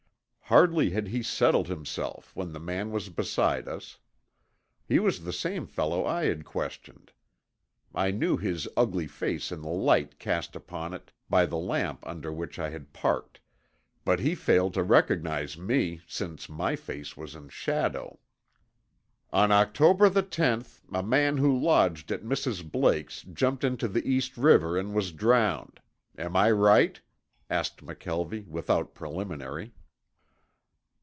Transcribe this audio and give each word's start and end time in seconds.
Hardly 0.51 0.89
had 0.89 1.07
he 1.07 1.23
settled 1.23 1.69
himself 1.69 2.35
when 2.35 2.51
the 2.51 2.59
man 2.59 2.91
was 2.91 3.07
beside 3.07 3.69
us. 3.69 3.99
He 4.85 4.99
was 4.99 5.23
the 5.23 5.31
same 5.31 5.65
fellow 5.65 6.05
I 6.05 6.25
had 6.25 6.43
questioned. 6.43 7.13
I 7.95 8.11
knew 8.11 8.35
his 8.35 8.67
ugly 8.75 9.07
face 9.07 9.53
in 9.53 9.61
the 9.61 9.69
light 9.69 10.19
cast 10.19 10.53
upon 10.53 10.93
it 10.93 11.13
by 11.29 11.45
the 11.45 11.55
lamp 11.55 12.05
under 12.05 12.33
which 12.33 12.59
I 12.59 12.69
had 12.69 12.91
parked, 12.91 13.39
but 14.03 14.19
he 14.19 14.35
failed 14.35 14.73
to 14.73 14.83
recognize 14.83 15.57
me, 15.57 16.01
since 16.05 16.49
my 16.49 16.75
face 16.75 17.15
was 17.15 17.33
in 17.33 17.47
shadow. 17.47 18.19
"On 19.31 19.53
October 19.53 20.09
the 20.09 20.21
tenth 20.21 20.81
a 20.91 21.01
man 21.01 21.37
who 21.37 21.57
lodged 21.57 22.11
at 22.11 22.23
Mrs. 22.23 22.69
Blake's 22.69 23.21
jumped 23.21 23.63
into 23.63 23.87
the 23.87 24.05
East 24.05 24.35
River 24.35 24.77
and 24.77 24.93
was 24.93 25.13
drowned. 25.13 25.79
Am 26.17 26.35
I 26.35 26.51
right?" 26.51 26.99
asked 27.49 27.85
McKelvie 27.85 28.45
without 28.47 28.93
preliminary. 28.93 29.71